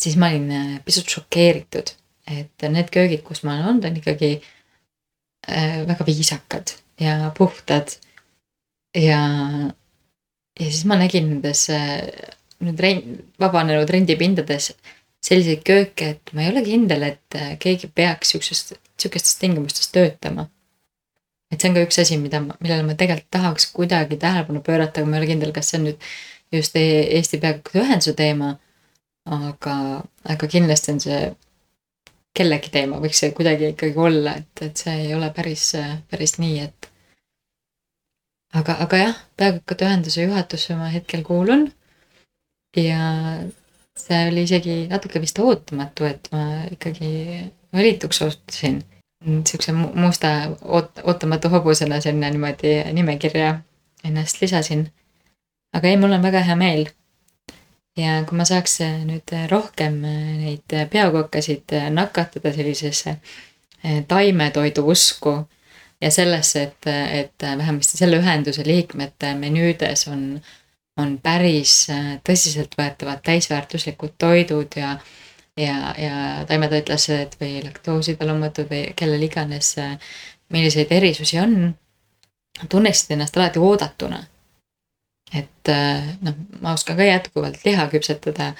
[0.00, 1.92] siis ma olin pisut šokeeritud,
[2.32, 4.32] et need köögid, kus ma olen olnud, on ikkagi
[5.88, 6.70] väga viisakad
[7.02, 7.96] ja puhtad.
[8.94, 9.18] ja,
[10.60, 11.64] ja siis ma nägin nendes
[12.62, 14.70] nüüd rein-, vabanenud rendipindades
[15.22, 20.48] selliseid kööke, et ma ei ole kindel, et äh, keegi peaks siuksest, sihukestes tingimustes töötama.
[21.52, 25.02] et see on ka üks asi, mida ma, millele ma tegelikult tahaks kuidagi tähelepanu pöörata,
[25.02, 26.06] aga ma ei ole kindel, kas see on nüüd
[26.52, 28.54] just e-, Eesti Peakokkade Ühenduse teema.
[29.24, 29.74] aga,
[30.34, 31.18] aga kindlasti on see
[32.34, 35.68] kellegi teema, võiks see kuidagi ikkagi olla, et, et see ei ole päris,
[36.10, 36.88] päris nii, et.
[38.58, 41.68] aga, aga jah, Peakokkade Ühenduse juhatusse ma hetkel kuulun.
[42.76, 43.02] ja
[43.98, 47.12] see oli isegi natuke vist ootamatu, et ma ikkagi
[47.72, 48.82] valituks osutusin.
[49.46, 50.32] Siukse musta
[50.64, 53.60] oot-, ootamatu hobusena sinna niimoodi nimekirja
[54.04, 54.90] ennast lisasin.
[55.72, 56.86] aga ei, mul on väga hea meel.
[57.96, 60.00] ja kui ma saaks nüüd rohkem
[60.40, 63.10] neid peakokkasid nakatada sellisesse
[63.84, 65.36] eh, taimetoidu usku
[66.00, 70.40] ja sellesse, et, et vähemasti selle ühenduse liikmete menüüdes on
[71.00, 74.96] on päris äh, tõsiseltvõetavad täisväärtuslikud toidud ja
[75.56, 79.96] ja, ja taimetoitlased või laktoositalumutud või kellel iganes, äh,
[80.52, 81.74] milliseid erisusi on,
[82.68, 84.22] tunneksid ennast alati oodatuna.
[85.34, 88.52] et äh, noh, ma oskan ka jätkuvalt liha küpsetada,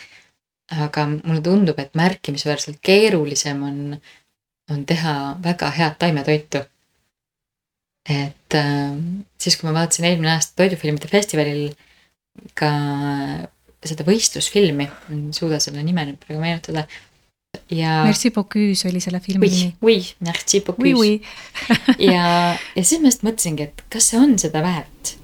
[0.72, 4.00] aga mulle tundub, et märkimisväärselt keerulisem on,
[4.70, 6.64] on teha väga head taimetoitu.
[8.08, 8.54] et
[9.38, 11.74] siis, kui ma vaatasin eelmine aasta toidufilmide festivalil
[12.58, 12.70] ka
[13.82, 16.86] seda võistlusfilmi, ei suuda selle nime nüüd praegu meenutada.
[17.70, 18.02] ja.
[18.06, 19.72] Merci Bocuse oli selle filmi nimi.
[19.82, 21.16] Oui, merci Bocuse oui,.
[21.18, 21.72] Oui.
[22.12, 25.16] ja, ja siis ma just mõtlesingi, et kas see on seda väärt.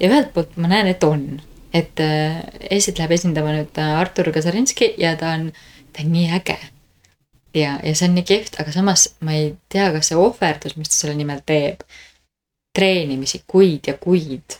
[0.00, 1.28] ja ühelt poolt ma näen, et on,
[1.74, 5.52] et äh, Eestit läheb esindama nüüd äh, Artur Kasarinski ja ta on,
[5.92, 6.58] ta on nii äge.
[7.54, 10.90] ja, ja see on nii kihvt, aga samas ma ei tea, kas see ohverdus, mis
[10.90, 11.86] ta selle nimel teeb,
[12.76, 14.58] treenimisi kuid ja kuid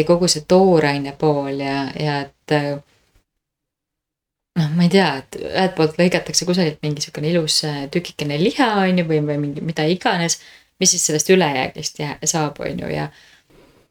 [0.00, 2.56] ja kogu see tooraine pool ja, ja et
[4.58, 8.70] noh, ma ei tea, et ühelt poolt lõigatakse kusagilt mingi sihukene ilus äh, tükikene liha,
[8.84, 10.40] on ju, või, või mingi mida iganes,
[10.80, 13.08] mis siis sellest ülejäägist jää, saab, on ju, ja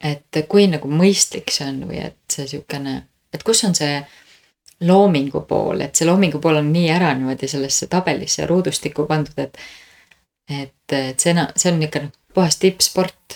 [0.04, 3.02] et kui nagu mõistlik see on või et see sihukene,
[3.36, 4.00] et kus on see
[4.88, 9.60] loomingu pool, et see loomingu pool on nii ära niimoodi sellesse tabelisse ruudustikku pandud, et
[10.50, 13.36] et, et see, see on ikka noh, puhas tippsport.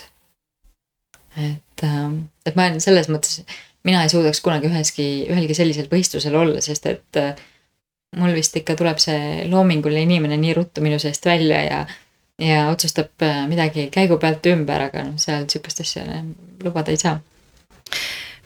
[1.36, 3.42] et, ähm, et ma olen selles mõttes
[3.84, 7.34] mina ei suudaks kunagi üheski, ühelgi sellisel võistlusel olla, sest et äh,
[8.16, 11.84] mul vist ikka tuleb see loominguline inimene nii ruttu minu seest välja ja
[12.38, 16.04] ja otsustab äh, midagi käigu pealt ümber, aga noh, seal sihukest asja
[16.64, 17.18] lubada ei saa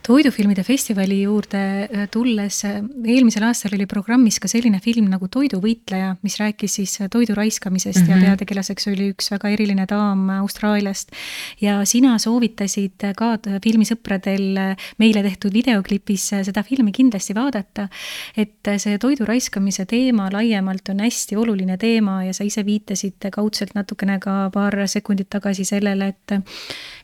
[0.08, 2.78] toidufilmide festivali juurde äh, tulles, äh,
[3.12, 8.00] eelmisel aastal oli programmis ka selline film nagu Toiduvõitleja, mis rääkis siis äh, toidu raiskamisest
[8.00, 8.10] mm -hmm.
[8.10, 8.26] ja mhm.
[8.26, 11.12] peategelaseks oli üks väga eriline daam Austraaliast.
[11.60, 13.28] ja sina soovitasid ka
[13.64, 17.88] filmisõpradel meile tehtud videoklipis seda filmi kindlasti vaadata.
[18.36, 23.74] et see toidu raiskamise teema laiemalt on hästi oluline teema ja sa ise viitasid kaudselt
[23.74, 26.32] natukene ka paar sekundit tagasi sellele, et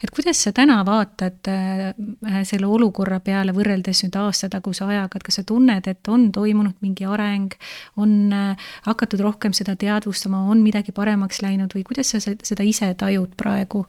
[0.02, 1.40] et kuidas sa täna vaatad
[2.44, 6.76] selle olukorra olukorra peale võrreldes nüüd aastataguse ajaga, et kas sa tunned, et on toimunud
[6.80, 7.54] mingi areng,
[7.96, 12.92] on äh, hakatud rohkem seda teadvustama, on midagi paremaks läinud või kuidas sa seda ise
[12.94, 13.84] tajud praegu?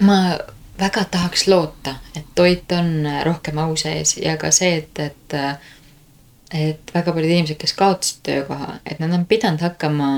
[0.00, 0.38] ma
[0.78, 5.38] väga tahaks loota, et toit on rohkem au sees ja ka see, et, et
[6.54, 10.10] et väga paljud inimesed, kes kaotasid töökoha, et nad on pidanud hakkama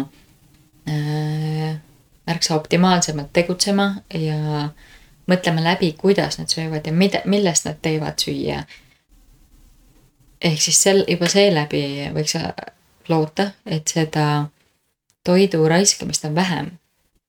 [0.89, 1.77] äh,
[2.27, 4.96] märksa optimaalsemalt tegutsema ja äh,
[5.27, 8.65] mõtlema läbi, kuidas nad söövad ja mida, millest nad teevad süüa.
[10.41, 12.37] ehk siis sel, juba seeläbi võiks
[13.09, 14.47] loota, et seda
[15.25, 16.71] toidu raiskamist on vähem.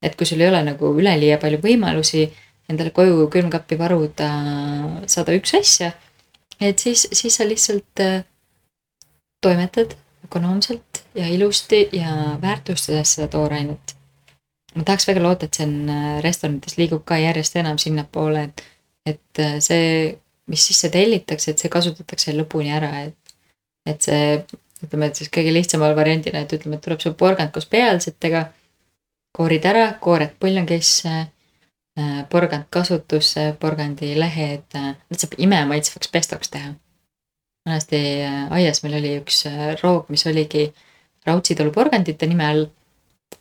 [0.02, 2.28] et kui sul ei ole nagu üleliia palju võimalusi
[2.70, 4.30] endale koju külmkappi varuda
[5.08, 5.92] sada üks asja,
[6.62, 8.24] et siis, siis sa lihtsalt äh,
[9.42, 13.97] toimetad ökonoomselt ja ilusti ja väärtustades seda toorainet
[14.78, 18.64] ma tahaks väga loota, et see on äh, restoranides liigub ka järjest enam sinnapoole, et,
[19.10, 20.12] et äh, see,
[20.52, 23.36] mis sisse tellitakse, et see kasutatakse lõpuni ära, et,
[23.90, 24.22] et see
[24.84, 28.46] ütleme, et siis kõige lihtsamal variandina, et ütleme, et tuleb sul porgand koos pealsetega,
[29.38, 31.16] koorid ära, koored puljongisse,
[31.98, 36.76] äh, porgand kasutusse, porgandilehed, need saab imemaitsvaks pestoks teha.
[37.68, 37.98] vanasti
[38.56, 39.42] aias meil oli üks
[39.82, 40.70] roog, mis oligi
[41.28, 42.62] Raudsitalu porgandite nime all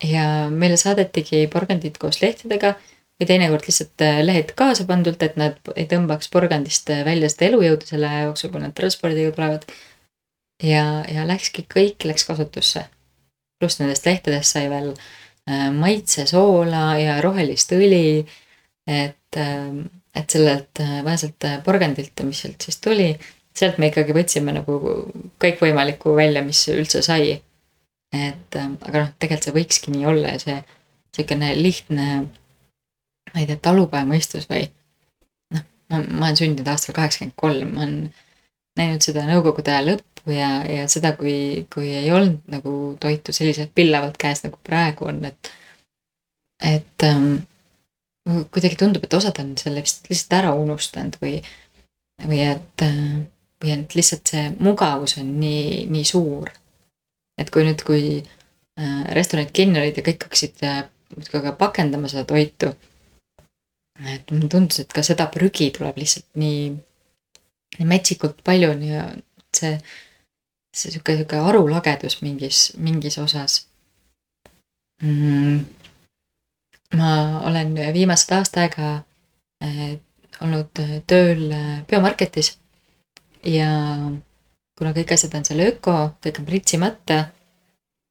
[0.04, 2.74] ja meile saadetigi porgandid koos lehtedega
[3.16, 7.50] või teinekord lihtsalt äh, lehed kaasa pandult, et nad ei tõmbaks porgandist äh, välja seda
[7.50, 9.64] elujõudu selle aja jooksul, kui nad transpordiga tulevad.
[10.62, 12.86] ja, ja läkski, kõik läks kasutusse.
[13.58, 18.26] pluss nendest lehtedest sai veel äh, maitse, soola ja rohelist õli.
[18.86, 19.36] et,
[20.14, 23.08] et sellelt vaeselt porgandilt, mis sealt siis tuli,
[23.56, 24.76] sealt me ikkagi võtsime nagu
[25.42, 27.32] kõikvõimalikku välja, mis üldse sai
[28.30, 30.56] et ähm, aga noh, tegelikult see võikski nii olla ja see
[31.16, 32.06] sihukene lihtne,
[33.32, 34.66] ma ei tea, talupojamõistus või
[35.54, 37.98] noh, ma, ma olen sündinud aastal kaheksakümmend kolm, ma olen
[38.76, 43.72] näinud seda nõukogude aja lõppu ja, ja seda, kui, kui ei olnud nagu toitu selliselt
[43.76, 45.52] pillavalt käes, nagu praegu on, et
[46.64, 47.46] et ähm,
[48.52, 51.40] kuidagi tundub, et osad on selle vist lihtsalt ära unustanud või,
[52.24, 53.18] või et, äh,
[53.62, 56.50] või et lihtsalt see mugavus on nii, nii suur
[57.40, 60.64] et kui nüüd, kui äh, restoranid kinni olid ja kõik hakkasid
[61.14, 62.72] muudkui aga pakendama seda toitu.
[63.96, 66.66] et mulle tundus, et ka seda prügi tuleb lihtsalt nii,
[67.78, 69.06] nii metsikult palju ja
[69.56, 69.78] see,
[70.76, 73.62] see sihuke, sihuke arulagedus mingis, mingis osas
[75.00, 75.64] mm..
[77.00, 77.14] ma
[77.48, 78.90] olen viimased aasta aega
[79.64, 79.96] äh,
[80.44, 82.56] olnud tööl äh, biomarketis
[83.46, 83.70] ja
[84.78, 87.20] kuna kõik asjad on seal öko, kõik on pritsimata,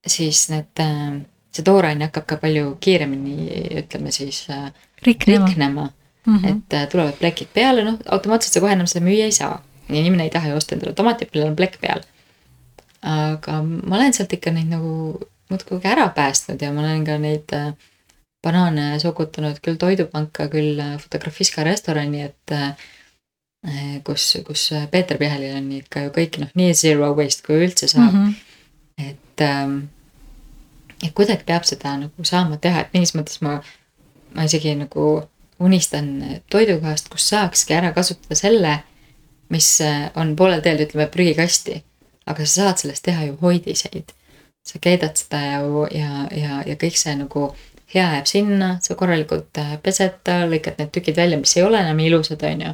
[0.08, 1.20] siis need, äh,
[1.54, 3.36] see tooraine hakkab ka palju kiiremini,
[3.84, 4.72] ütleme siis äh,
[5.06, 5.92] riknema, riknema.
[6.26, 6.50] Mm -hmm.
[6.50, 9.62] et äh, tulevad plekid peale, noh, automaatselt sa kohe enam seda müüa ei saa.
[9.90, 12.02] inimene ei taha ju osta endale tomatit, millel on plekk peal.
[13.02, 17.54] aga ma olen sealt ikka neid nagu muudkui ära päästnud ja ma olen ka neid
[18.44, 22.52] banaane sokutanud küll Toidupanka, küll Fotografiska restorani, et
[24.06, 28.14] kus, kus Peeter Pihelil on ikka ju kõik noh, nii zero waste kui üldse saab
[28.14, 28.26] mm.
[28.26, 29.10] -hmm.
[29.10, 29.78] et, ähm,
[31.04, 33.62] et kuidagi peab seda nagu saama teha, et mingis mõttes ma,
[34.36, 35.24] ma isegi nagu
[35.60, 38.80] unistan toidukohast, kus saakski ära kasutada selle,
[39.50, 39.70] mis
[40.16, 41.84] on poolel teel, ütleme prügikasti.
[42.26, 44.12] aga sa saad sellest teha ju hoidiseid.
[44.66, 45.60] sa keedad seda ja,
[45.92, 47.56] ja, ja, ja kõik see nagu
[47.94, 52.00] hea jääb sinna, sa korralikult pesed ta, lõikad need tükid välja, mis ei ole enam
[52.00, 52.74] ilusad, on ju.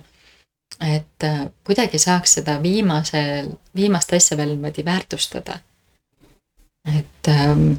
[0.81, 5.59] Et äh, kuidagi saaks seda viimasel, viimast asja veel niimoodi väärtustada.
[6.97, 7.73] et ähm,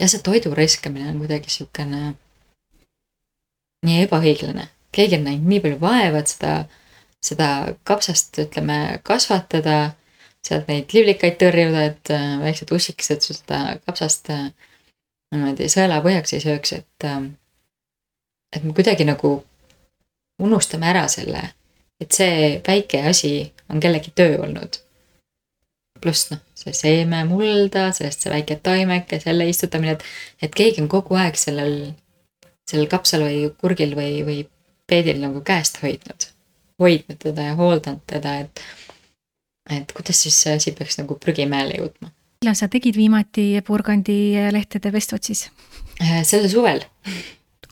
[0.00, 2.14] ja see toidu raiskamine on kuidagi siukene
[3.86, 6.54] nii ebaõiglane, keegi on näinud nii palju vaeva, et seda,
[7.24, 7.48] seda
[7.88, 9.78] kapsast, ütleme, kasvatada,
[10.46, 14.48] sealt neid liblikaid tõrjuda, et äh, väiksed ussikesed seda kapsast äh,
[15.34, 17.22] niimoodi sõelapõhjaks ei sööks, et, äh,
[18.56, 19.36] et me kuidagi nagu
[20.40, 21.42] unustame ära selle,
[22.00, 24.80] et see väike asi on kellegi töö olnud.
[26.00, 30.04] pluss noh, see seeme mulda, sellest see väike taimeke, selle istutamine, et,
[30.42, 31.92] et keegi on kogu aeg sellel
[32.70, 34.38] sellel kapsal või kurgil või, või
[34.90, 36.28] peedil nagu käest hoidnud.
[36.80, 38.62] hoidnud teda ja hooldanud teda, et,
[39.70, 42.12] et kuidas siis see asi peaks nagu prügimäele jõudma.
[42.40, 44.20] millal sa tegid viimati Burgandi
[44.52, 45.48] lehtede vestot siis?
[46.00, 46.84] Äh, sellel suvel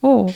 [0.02, 0.28] oo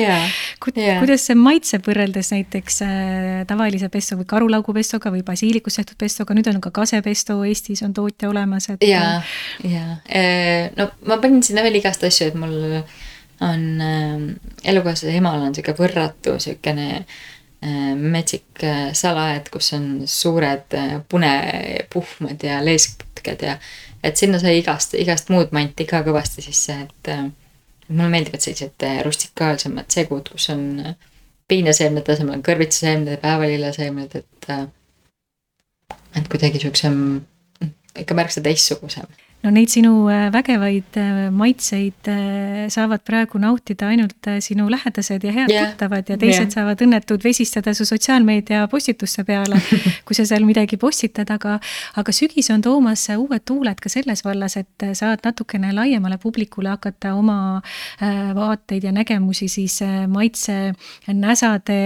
[0.00, 0.22] jaa,
[0.86, 0.98] jaa.
[1.00, 6.36] kuidas see maitseb võrreldes näiteks äh, tavalise pesto või karulaugu pestoga või basiilikust tehtud pestoga,
[6.36, 8.86] nüüd on ka kasepesto, Eestis on tootja olemas, et.
[8.86, 9.20] jaa,
[9.64, 12.58] jaa, äh, no ma panin sinna veel igast asju, et mul
[13.46, 14.12] on äh,
[14.72, 22.46] elukaaslase emal on sihuke võrratu siukene äh, metsik äh, salaed, kus on suured äh, punepuhmad
[22.48, 23.58] ja leesputked ja
[24.06, 27.26] et sinna sai igast, igast muud manti ka kõvasti sisse, et äh,
[27.88, 30.96] mulle meeldivad sellised äh, rustikaalsemad segud, kus on äh,
[31.48, 34.66] piinaseemnete asemel on kõrvitsaseemned ja päevalilleseemned, et äh,
[36.16, 36.98] et kuidagi siuksem,
[38.00, 39.06] ikka märksa teistsugusem
[39.46, 45.32] no neid sinu äh, vägevaid äh, maitseid äh, saavad praegu nautida ainult sinu lähedased ja
[45.32, 45.70] head yeah.
[45.70, 46.54] tuttavad ja teised yeah.
[46.56, 49.60] saavad õnnetud vesistada su sotsiaalmeedia postituste peale,
[50.06, 51.60] kui sa seal midagi postitad, aga
[52.00, 57.14] aga sügis on toomas uued tuuled ka selles vallas, et saad natukene laiemale publikule hakata
[57.14, 57.62] oma
[58.36, 59.78] vaateid ja nägemusi siis
[60.10, 61.78] maitsenäsade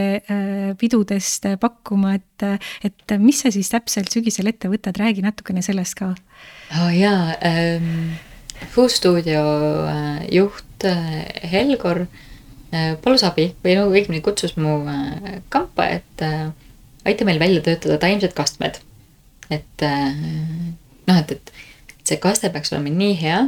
[0.80, 2.26] pidudest pakkuma, et
[2.86, 6.14] et mis sa siis täpselt sügisel ette võtad, räägi natukene sellest ka
[6.78, 8.18] oh jaa ähm,,
[8.68, 9.40] Food Studio
[9.86, 12.06] äh, juht äh, Helgor
[12.72, 14.80] äh, palus abi või no õigemini kutsus mu
[15.50, 16.24] kampa, et
[17.08, 18.78] aita meil välja töötada taimsed kastmed.
[19.50, 21.52] et noh, et, et
[22.06, 23.40] see kaste peaks olema nii hea,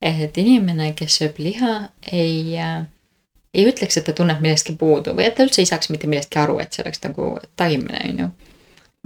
[0.00, 5.36] et inimene, kes sööb liha, ei ei ütleks, et ta tunneb millestki puudu või et
[5.36, 8.30] ta üldse ei saaks mitte millestki aru, et see oleks nagu taimne, on ju.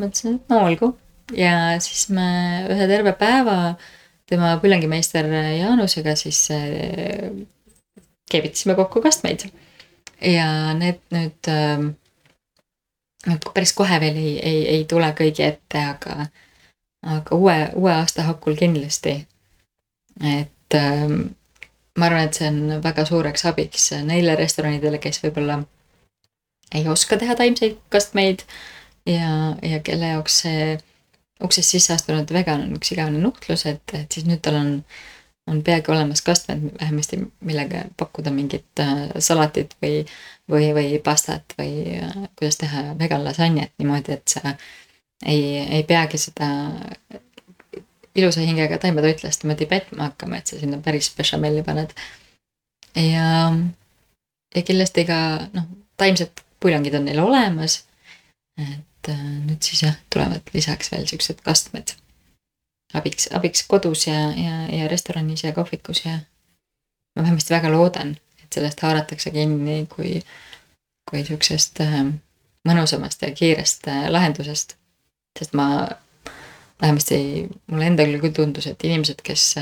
[0.05, 0.93] mõtlesin, et no olgu,
[1.37, 2.27] ja siis me
[2.71, 3.77] ühe terve päeva
[4.31, 5.27] tema põlengimeister
[5.59, 7.31] Jaanusega siis äh,
[8.31, 9.49] keevitasime kokku kastmeid.
[10.21, 11.91] ja need nüüd äh,,
[13.55, 16.27] päris kohe veel ei, ei, ei tule kõigi ette, aga,
[17.17, 19.17] aga uue, uue aasta hakul kindlasti.
[20.21, 21.07] et äh,
[21.99, 25.63] ma arvan, et see on väga suureks abiks neile restoranidele, kes võib-olla
[26.75, 28.45] ei oska teha taimseid kastmeid
[29.07, 30.79] ja, ja kelle jaoks see
[31.45, 34.75] uksest sisse astunud vegan on üks igavene nuhtlus, et, et siis nüüd tal on,
[35.51, 40.05] on peagi olemas kastmed vähemasti, millega pakkuda mingit äh, salatit või,
[40.51, 44.55] või, või pastat või äh, kuidas teha vegan lasanjet niimoodi, et sa
[45.27, 46.51] ei, ei peagi seda
[48.15, 51.95] ilusa hingega taimetoitlast niimoodi petma hakkama, et sa sinna päris bešamelli paned.
[52.97, 53.53] ja,
[54.55, 55.19] ja kindlasti ka
[55.55, 57.85] noh, taimsed puljongid on neil olemas.
[58.59, 61.95] et et äh, nüüd siis jah, tulevad lisaks veel siuksed kastmed
[62.95, 66.19] abiks, abiks kodus ja, ja, ja restoranis ja kohvikus ja
[67.17, 70.19] ma vähemasti väga loodan, et sellest haaratakse kinni kui,
[71.09, 72.03] kui siuksest äh,
[72.69, 74.77] mõnusamast ja kiirest äh, lahendusest.
[75.39, 75.89] sest ma
[76.83, 77.17] vähemasti
[77.71, 79.55] mulle endale küll tundus, et inimesed, kes,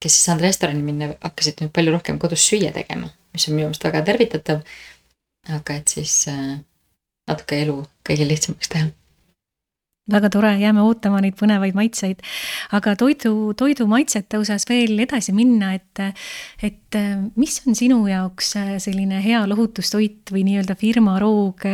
[0.00, 3.68] kes ei saanud restorani minna, hakkasid nüüd palju rohkem kodus süüa tegema, mis on minu
[3.68, 4.62] meelest väga tervitatav.
[5.56, 6.24] aga et siis
[7.26, 8.90] natuke elu kõigil lihtsamaks teha
[10.12, 12.22] väga tore, jääme ootama neid põnevaid maitseid.
[12.76, 16.02] aga toidu, toidu maitsete osas veel edasi minna, et,
[16.62, 16.98] et
[17.36, 18.52] mis on sinu jaoks
[18.82, 21.66] selline hea lohutustoit või nii-öelda firma roog,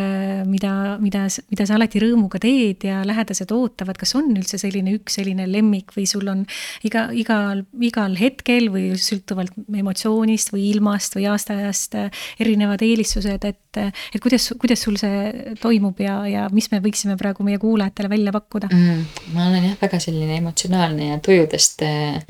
[0.49, 0.73] mida,
[1.03, 5.47] mida, mida sa alati rõõmuga teed ja lähedased ootavad, kas on üldse selline üks selline
[5.51, 6.47] lemmik või sul on
[6.89, 11.99] iga, igal, igal hetkel või sõltuvalt emotsioonist või ilmast või aastaajast
[12.41, 17.45] erinevad eelistused, et, et kuidas, kuidas sul see toimub ja, ja mis me võiksime praegu
[17.47, 19.05] meie kuulajatele välja välja pakkuda mm,?
[19.35, 22.23] ma olen jah, väga selline emotsionaalne ja tujudest äh,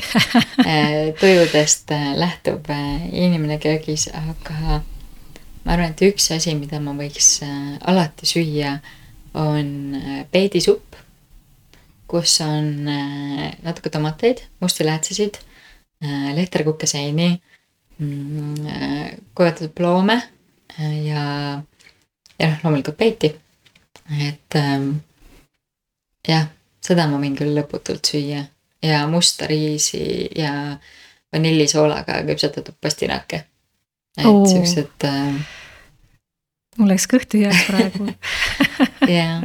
[1.21, 4.81] tujudest äh, lähtuv äh, inimene köögis, aga
[5.65, 7.43] ma arvan, et üks asi, mida ma võiks
[7.85, 8.79] alati süüa,
[9.39, 9.95] on
[10.33, 10.97] peedisupp.
[12.13, 12.85] kus on
[13.63, 15.39] natuke tomateid, musti läätsesid,
[16.35, 17.29] lehterkukeseini,
[17.99, 18.67] mm,
[19.35, 20.19] kuivatatud ploome
[21.07, 21.23] ja,
[22.39, 23.33] ja noh, loomulikult peiti.
[24.29, 24.91] et ähm,
[26.29, 26.49] jah,
[26.83, 28.45] seda ma võin küll lõputult süüa
[28.83, 30.77] ja musta riisi ja
[31.33, 33.45] vanillisoolaga küpsetatud pastinake.
[34.19, 34.45] et oh.
[34.49, 35.43] siuksed äh,
[36.79, 38.09] mul läks kõht tühjaks praegu
[39.17, 39.41] ja,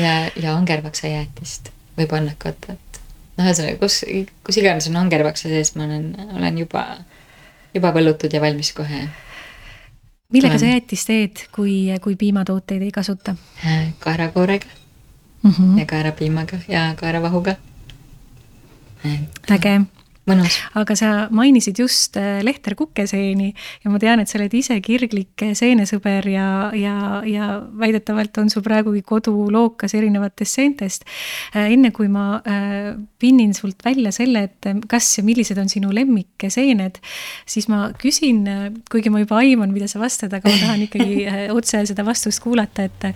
[0.00, 3.00] ja, ja angervaksajäätist või pannakot, et
[3.36, 4.02] noh, ühesõnaga, kus,
[4.46, 6.84] kus iganes on angervaksa sees, ma olen, olen juba,
[7.74, 9.06] juba põllutud ja valmis kohe.
[10.32, 10.62] millega olen...
[10.62, 13.36] sa jäätist teed, kui, kui piimatooteid ei kasuta?
[13.64, 14.79] Äh, kaerakoorega
[15.42, 15.78] mm -hmm.
[15.78, 17.54] ja kaerapiimaga ja kaeravahuga.
[19.50, 19.80] äge
[20.30, 20.56] mõnus.
[20.78, 23.50] aga sa mainisid just äh, Lehter Kukeseeni
[23.84, 27.50] ja ma tean, et sa oled ise kirglik äh, seenesõber ja, ja, ja
[27.80, 31.06] väidetavalt on sul praegugi kodu lookas erinevatest seentest.
[31.54, 32.40] Äh, enne kui ma
[33.20, 36.98] pinnin sult välja selle, et kas ja millised on sinu lemmikseened,
[37.48, 38.44] siis ma küsin,
[38.90, 41.26] kuigi ma juba aiman, mida sa vastad, aga ma tahan ikkagi
[41.56, 43.08] otse seda vastust kuulata, et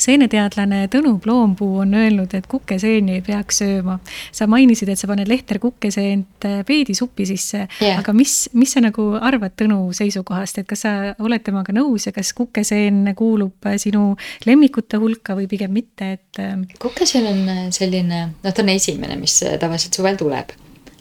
[0.00, 3.98] seeneteadlane Tõnu Ploompuu on öelnud, et kukeseeni ei peaks sööma.
[4.32, 7.98] sa mainisid, et sa paned Lehter Kukeseent peedisupi sisse yeah..
[8.00, 10.92] aga mis, mis sa nagu arvad Tõnu seisukohast, et kas sa
[11.22, 14.14] oled temaga nõus ja kas kukeseen kuulub sinu
[14.48, 16.40] lemmikute hulka või pigem mitte, et?
[16.42, 20.54] Ähm, kukeseen on selline, noh, ta on esimene, mis tavaliselt suvel tuleb.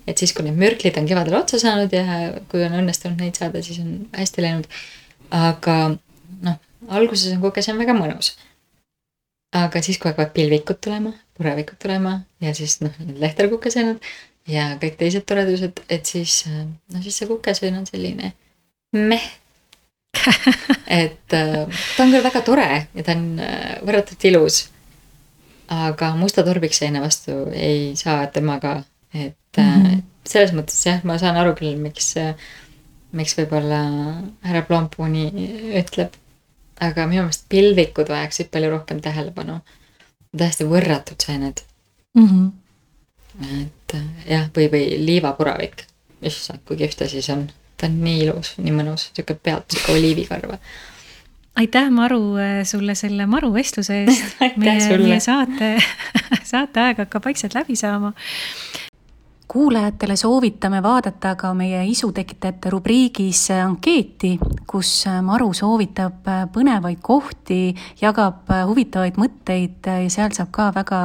[0.07, 3.61] et siis, kui need mürklid on kevadel otsa saanud ja kui on õnnestunud neid saada,
[3.63, 4.67] siis on hästi läinud.
[5.33, 5.77] aga
[6.43, 6.59] noh,
[6.99, 8.33] alguses on kukeseen väga mõnus.
[9.53, 14.01] aga siis, kui hakkavad pilvikud tulema, purevikud tulema ja siis noh, need lehterkukeseened
[14.49, 18.33] ja kõik teised toredused, et siis, no siis see kukesöön on selline
[18.93, 19.29] meh.
[21.01, 24.59] et äh, ta on küll väga tore ja ta on äh, võrratult ilus.
[25.73, 28.83] aga musta torbikseene vastu ei saa temaga,
[29.13, 30.01] et mm -hmm.
[30.27, 32.13] selles mõttes jah, ma saan aru küll, miks,
[33.11, 33.79] miks võib-olla
[34.43, 35.31] härra Plompuuni
[35.79, 36.13] ütleb.
[36.79, 39.59] aga minu meelest pilvikud vajaksid palju rohkem tähelepanu.
[40.37, 41.63] täiesti võrratud seened
[42.13, 42.27] mm.
[42.27, 42.62] -hmm
[43.41, 45.85] et jah, või, või liivapuravik,
[46.21, 49.97] issand, kui kihvt ta siis on, ta on nii ilus, nii mõnus, sihuke pealt sihuke
[49.97, 50.59] oliivikarva.
[51.61, 52.21] Aitäh, Maru,
[52.65, 54.39] sulle selle Maru vestluse eest.
[54.57, 55.75] Meie, meie saate,
[56.53, 58.13] saateaeg hakkab vaikselt läbi saama
[59.47, 69.19] kuulajatele soovitame vaadata ka meie isutekitajate rubriigis ankeeti, kus Maru soovitab põnevaid kohti, jagab huvitavaid
[69.19, 71.01] mõtteid ja seal saab ka väga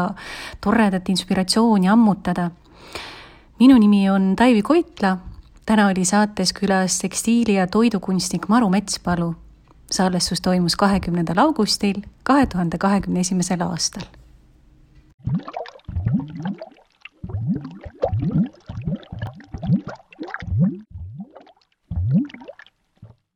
[0.61, 2.51] toredat inspiratsiooni ammutada.
[3.59, 5.19] minu nimi on Taivi Koitla,
[5.67, 9.35] täna oli saates külas tekstiili- ja toidukunstnik Maru Metspalu.
[9.91, 14.05] salvestus toimus kahekümnendal augustil kahe tuhande kahekümne esimesel aastal